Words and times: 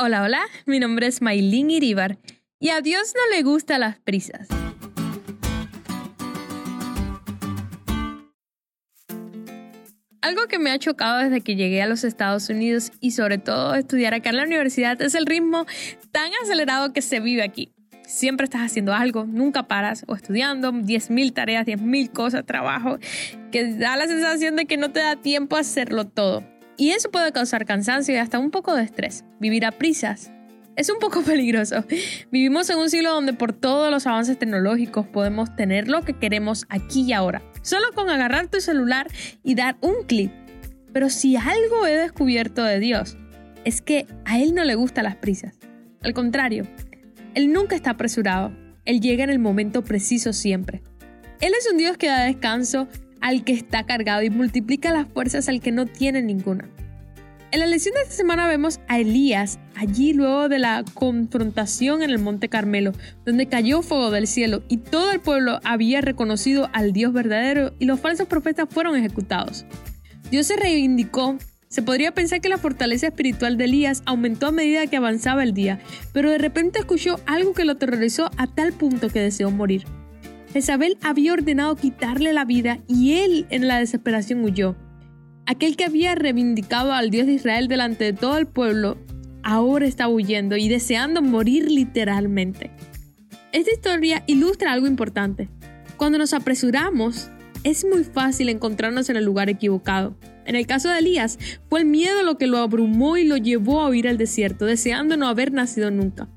Hola, 0.00 0.22
hola, 0.22 0.42
mi 0.64 0.78
nombre 0.78 1.08
es 1.08 1.22
Maylin 1.22 1.72
Iribar 1.72 2.18
y 2.60 2.68
a 2.68 2.80
Dios 2.80 3.14
no 3.16 3.36
le 3.36 3.42
gustan 3.42 3.80
las 3.80 3.98
prisas. 3.98 4.46
Algo 10.20 10.46
que 10.48 10.60
me 10.60 10.70
ha 10.70 10.78
chocado 10.78 11.18
desde 11.18 11.40
que 11.40 11.56
llegué 11.56 11.82
a 11.82 11.88
los 11.88 12.04
Estados 12.04 12.48
Unidos 12.48 12.92
y 13.00 13.10
sobre 13.10 13.38
todo 13.38 13.74
estudiar 13.74 14.14
acá 14.14 14.30
en 14.30 14.36
la 14.36 14.44
universidad 14.44 15.02
es 15.02 15.16
el 15.16 15.26
ritmo 15.26 15.66
tan 16.12 16.30
acelerado 16.44 16.92
que 16.92 17.02
se 17.02 17.18
vive 17.18 17.42
aquí. 17.42 17.72
Siempre 18.06 18.44
estás 18.44 18.60
haciendo 18.60 18.94
algo, 18.94 19.24
nunca 19.24 19.66
paras 19.66 20.04
o 20.06 20.14
estudiando 20.14 20.70
10.000 20.70 21.34
tareas, 21.34 21.66
10.000 21.66 22.12
cosas, 22.12 22.46
trabajo, 22.46 23.00
que 23.50 23.74
da 23.74 23.96
la 23.96 24.06
sensación 24.06 24.54
de 24.54 24.66
que 24.66 24.76
no 24.76 24.92
te 24.92 25.00
da 25.00 25.16
tiempo 25.16 25.56
a 25.56 25.60
hacerlo 25.60 26.04
todo. 26.06 26.44
Y 26.78 26.90
eso 26.92 27.10
puede 27.10 27.32
causar 27.32 27.66
cansancio 27.66 28.14
y 28.14 28.18
hasta 28.18 28.38
un 28.38 28.52
poco 28.52 28.74
de 28.74 28.84
estrés. 28.84 29.24
Vivir 29.40 29.66
a 29.66 29.72
prisas 29.72 30.30
es 30.76 30.88
un 30.90 31.00
poco 31.00 31.22
peligroso. 31.26 31.84
Vivimos 32.30 32.70
en 32.70 32.78
un 32.78 32.88
siglo 32.88 33.12
donde 33.12 33.32
por 33.32 33.52
todos 33.52 33.90
los 33.90 34.06
avances 34.06 34.38
tecnológicos 34.38 35.06
podemos 35.06 35.54
tener 35.56 35.88
lo 35.88 36.02
que 36.02 36.16
queremos 36.16 36.66
aquí 36.68 37.02
y 37.02 37.12
ahora. 37.12 37.42
Solo 37.62 37.86
con 37.94 38.08
agarrar 38.08 38.46
tu 38.46 38.60
celular 38.60 39.08
y 39.42 39.56
dar 39.56 39.76
un 39.80 40.04
clic. 40.06 40.30
Pero 40.92 41.10
si 41.10 41.36
algo 41.36 41.84
he 41.86 41.96
descubierto 41.96 42.62
de 42.62 42.78
Dios, 42.78 43.18
es 43.64 43.82
que 43.82 44.06
a 44.24 44.38
Él 44.38 44.54
no 44.54 44.64
le 44.64 44.76
gustan 44.76 45.04
las 45.04 45.16
prisas. 45.16 45.58
Al 46.02 46.14
contrario, 46.14 46.64
Él 47.34 47.52
nunca 47.52 47.74
está 47.74 47.90
apresurado. 47.90 48.52
Él 48.84 49.00
llega 49.00 49.24
en 49.24 49.30
el 49.30 49.40
momento 49.40 49.82
preciso 49.82 50.32
siempre. 50.32 50.82
Él 51.40 51.52
es 51.58 51.68
un 51.70 51.76
Dios 51.76 51.96
que 51.96 52.06
da 52.06 52.22
descanso 52.22 52.88
al 53.20 53.44
que 53.44 53.52
está 53.52 53.84
cargado 53.84 54.22
y 54.22 54.30
multiplica 54.30 54.92
las 54.92 55.08
fuerzas 55.08 55.48
al 55.48 55.60
que 55.60 55.72
no 55.72 55.86
tiene 55.86 56.22
ninguna. 56.22 56.68
En 57.50 57.60
la 57.60 57.66
lección 57.66 57.94
de 57.94 58.02
esta 58.02 58.14
semana 58.14 58.46
vemos 58.46 58.78
a 58.88 58.98
Elías 58.98 59.58
allí 59.74 60.12
luego 60.12 60.50
de 60.50 60.58
la 60.58 60.84
confrontación 60.92 62.02
en 62.02 62.10
el 62.10 62.18
Monte 62.18 62.50
Carmelo, 62.50 62.92
donde 63.24 63.46
cayó 63.46 63.80
fuego 63.80 64.10
del 64.10 64.26
cielo 64.26 64.62
y 64.68 64.76
todo 64.76 65.12
el 65.12 65.20
pueblo 65.20 65.58
había 65.64 66.02
reconocido 66.02 66.68
al 66.74 66.92
Dios 66.92 67.14
verdadero 67.14 67.72
y 67.78 67.86
los 67.86 68.00
falsos 68.00 68.26
profetas 68.26 68.68
fueron 68.70 68.96
ejecutados. 68.96 69.64
Dios 70.30 70.46
se 70.46 70.56
reivindicó. 70.56 71.38
Se 71.68 71.80
podría 71.80 72.12
pensar 72.12 72.42
que 72.42 72.50
la 72.50 72.58
fortaleza 72.58 73.06
espiritual 73.06 73.56
de 73.56 73.64
Elías 73.64 74.02
aumentó 74.04 74.48
a 74.48 74.52
medida 74.52 74.86
que 74.86 74.96
avanzaba 74.98 75.42
el 75.42 75.54
día, 75.54 75.80
pero 76.12 76.30
de 76.30 76.38
repente 76.38 76.78
escuchó 76.78 77.18
algo 77.24 77.54
que 77.54 77.64
lo 77.64 77.72
aterrorizó 77.72 78.30
a 78.36 78.46
tal 78.46 78.72
punto 78.74 79.08
que 79.08 79.20
deseó 79.20 79.50
morir. 79.50 79.84
Jezabel 80.52 80.96
había 81.02 81.34
ordenado 81.34 81.76
quitarle 81.76 82.32
la 82.32 82.44
vida 82.44 82.78
y 82.88 83.14
él 83.14 83.46
en 83.50 83.68
la 83.68 83.78
desesperación 83.78 84.42
huyó. 84.44 84.76
Aquel 85.46 85.76
que 85.76 85.84
había 85.84 86.14
reivindicado 86.14 86.92
al 86.92 87.10
Dios 87.10 87.26
de 87.26 87.34
Israel 87.34 87.68
delante 87.68 88.04
de 88.04 88.12
todo 88.14 88.38
el 88.38 88.46
pueblo, 88.46 88.96
ahora 89.42 89.86
está 89.86 90.08
huyendo 90.08 90.56
y 90.56 90.68
deseando 90.68 91.22
morir 91.22 91.70
literalmente. 91.70 92.70
Esta 93.52 93.72
historia 93.72 94.24
ilustra 94.26 94.72
algo 94.72 94.86
importante. 94.86 95.48
Cuando 95.96 96.18
nos 96.18 96.32
apresuramos, 96.32 97.30
es 97.64 97.84
muy 97.84 98.04
fácil 98.04 98.48
encontrarnos 98.48 99.10
en 99.10 99.16
el 99.16 99.24
lugar 99.24 99.50
equivocado. 99.50 100.16
En 100.44 100.54
el 100.54 100.66
caso 100.66 100.88
de 100.88 100.98
Elías, 100.98 101.38
fue 101.68 101.80
el 101.80 101.86
miedo 101.86 102.22
lo 102.22 102.38
que 102.38 102.46
lo 102.46 102.58
abrumó 102.58 103.18
y 103.18 103.24
lo 103.24 103.36
llevó 103.36 103.80
a 103.80 103.88
huir 103.88 104.08
al 104.08 104.16
desierto, 104.16 104.64
deseando 104.64 105.16
no 105.16 105.28
haber 105.28 105.52
nacido 105.52 105.90
nunca. 105.90 106.28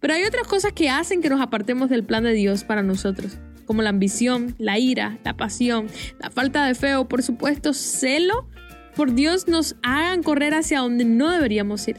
Pero 0.00 0.14
hay 0.14 0.24
otras 0.24 0.46
cosas 0.46 0.72
que 0.72 0.90
hacen 0.90 1.22
que 1.22 1.30
nos 1.30 1.40
apartemos 1.40 1.88
del 1.88 2.04
plan 2.04 2.24
de 2.24 2.32
Dios 2.32 2.64
para 2.64 2.82
nosotros 2.82 3.38
como 3.66 3.82
la 3.82 3.90
ambición, 3.90 4.54
la 4.58 4.78
ira, 4.78 5.18
la 5.24 5.36
pasión, 5.36 5.88
la 6.18 6.30
falta 6.30 6.64
de 6.66 6.74
fe 6.74 6.94
o 6.94 7.08
por 7.08 7.22
supuesto 7.22 7.74
celo 7.74 8.48
por 8.94 9.14
Dios 9.14 9.46
nos 9.46 9.76
hagan 9.82 10.22
correr 10.22 10.54
hacia 10.54 10.80
donde 10.80 11.04
no 11.04 11.30
deberíamos 11.30 11.86
ir. 11.86 11.96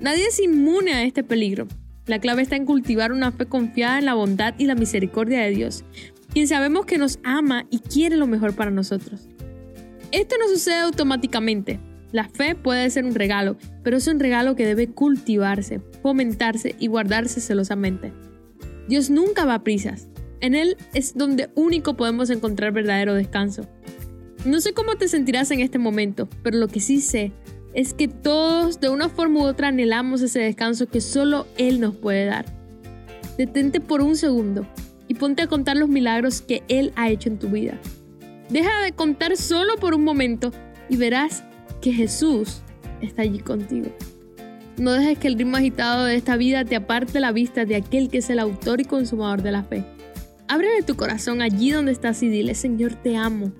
Nadie 0.00 0.26
es 0.26 0.40
inmune 0.40 0.94
a 0.94 1.04
este 1.04 1.22
peligro. 1.22 1.68
La 2.06 2.18
clave 2.18 2.42
está 2.42 2.56
en 2.56 2.66
cultivar 2.66 3.12
una 3.12 3.30
fe 3.30 3.46
confiada 3.46 3.98
en 3.98 4.06
la 4.06 4.14
bondad 4.14 4.54
y 4.58 4.64
la 4.64 4.74
misericordia 4.74 5.40
de 5.40 5.50
Dios, 5.50 5.84
quien 6.32 6.48
sabemos 6.48 6.86
que 6.86 6.98
nos 6.98 7.20
ama 7.22 7.66
y 7.70 7.78
quiere 7.78 8.16
lo 8.16 8.26
mejor 8.26 8.54
para 8.54 8.70
nosotros. 8.70 9.28
Esto 10.10 10.36
no 10.40 10.48
sucede 10.48 10.80
automáticamente. 10.80 11.78
La 12.10 12.28
fe 12.28 12.54
puede 12.54 12.88
ser 12.88 13.04
un 13.04 13.14
regalo, 13.14 13.58
pero 13.84 13.98
es 13.98 14.06
un 14.06 14.18
regalo 14.18 14.56
que 14.56 14.66
debe 14.66 14.88
cultivarse, 14.88 15.80
fomentarse 16.02 16.74
y 16.78 16.86
guardarse 16.86 17.40
celosamente. 17.40 18.12
Dios 18.88 19.10
nunca 19.10 19.44
va 19.44 19.54
a 19.54 19.64
prisas. 19.64 20.08
En 20.40 20.54
Él 20.54 20.76
es 20.94 21.16
donde 21.16 21.50
único 21.54 21.96
podemos 21.96 22.30
encontrar 22.30 22.72
verdadero 22.72 23.14
descanso. 23.14 23.66
No 24.44 24.60
sé 24.60 24.72
cómo 24.72 24.96
te 24.96 25.08
sentirás 25.08 25.50
en 25.50 25.60
este 25.60 25.78
momento, 25.78 26.28
pero 26.42 26.58
lo 26.58 26.68
que 26.68 26.80
sí 26.80 27.00
sé 27.00 27.32
es 27.74 27.92
que 27.92 28.08
todos 28.08 28.80
de 28.80 28.88
una 28.88 29.08
forma 29.08 29.40
u 29.40 29.42
otra 29.44 29.68
anhelamos 29.68 30.22
ese 30.22 30.40
descanso 30.40 30.86
que 30.86 31.00
solo 31.00 31.46
Él 31.56 31.80
nos 31.80 31.96
puede 31.96 32.26
dar. 32.26 32.46
Detente 33.36 33.80
por 33.80 34.00
un 34.00 34.16
segundo 34.16 34.66
y 35.08 35.14
ponte 35.14 35.42
a 35.42 35.46
contar 35.48 35.76
los 35.76 35.88
milagros 35.88 36.40
que 36.40 36.62
Él 36.68 36.92
ha 36.96 37.10
hecho 37.10 37.28
en 37.28 37.38
tu 37.38 37.48
vida. 37.48 37.78
Deja 38.48 38.82
de 38.82 38.92
contar 38.92 39.36
solo 39.36 39.76
por 39.76 39.94
un 39.94 40.04
momento 40.04 40.52
y 40.88 40.96
verás 40.96 41.44
que 41.80 41.92
Jesús 41.92 42.62
está 43.02 43.22
allí 43.22 43.40
contigo. 43.40 43.90
No 44.76 44.92
dejes 44.92 45.18
que 45.18 45.28
el 45.28 45.36
ritmo 45.36 45.56
agitado 45.56 46.04
de 46.04 46.14
esta 46.14 46.36
vida 46.36 46.64
te 46.64 46.76
aparte 46.76 47.18
la 47.18 47.32
vista 47.32 47.64
de 47.64 47.76
aquel 47.76 48.08
que 48.08 48.18
es 48.18 48.30
el 48.30 48.38
autor 48.38 48.80
y 48.80 48.84
consumador 48.84 49.42
de 49.42 49.52
la 49.52 49.64
fe. 49.64 49.84
Ábrele 50.50 50.82
tu 50.82 50.96
corazón 50.96 51.42
allí 51.42 51.70
donde 51.70 51.92
estás 51.92 52.22
y 52.22 52.28
dile, 52.30 52.54
Señor, 52.54 52.94
te 52.94 53.16
amo. 53.16 53.52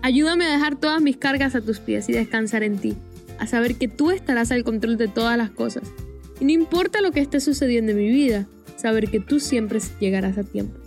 Ayúdame 0.00 0.46
a 0.46 0.52
dejar 0.52 0.76
todas 0.76 1.02
mis 1.02 1.16
cargas 1.16 1.56
a 1.56 1.60
tus 1.60 1.80
pies 1.80 2.08
y 2.08 2.12
descansar 2.12 2.62
en 2.62 2.78
ti, 2.78 2.94
a 3.40 3.48
saber 3.48 3.74
que 3.74 3.88
tú 3.88 4.12
estarás 4.12 4.52
al 4.52 4.62
control 4.62 4.96
de 4.96 5.08
todas 5.08 5.36
las 5.36 5.50
cosas. 5.50 5.82
Y 6.38 6.44
no 6.44 6.52
importa 6.52 7.00
lo 7.00 7.10
que 7.10 7.18
esté 7.18 7.40
sucediendo 7.40 7.90
en 7.90 7.98
mi 7.98 8.08
vida, 8.08 8.46
saber 8.76 9.10
que 9.10 9.18
tú 9.18 9.40
siempre 9.40 9.80
llegarás 9.98 10.38
a 10.38 10.44
tiempo. 10.44 10.78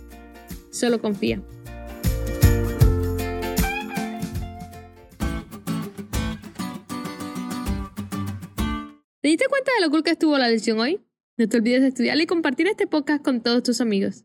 Solo 0.70 0.98
confía. 1.02 1.42
¿Te 9.20 9.28
diste 9.28 9.44
cuenta 9.48 9.72
de 9.74 9.84
lo 9.84 9.90
cool 9.90 10.02
que 10.02 10.10
estuvo 10.10 10.38
la 10.38 10.48
lección 10.48 10.80
hoy? 10.80 11.02
No 11.36 11.46
te 11.50 11.58
olvides 11.58 11.82
de 11.82 11.88
estudiar 11.88 12.18
y 12.18 12.26
compartir 12.26 12.66
este 12.66 12.86
podcast 12.86 13.22
con 13.22 13.42
todos 13.42 13.62
tus 13.62 13.82
amigos. 13.82 14.24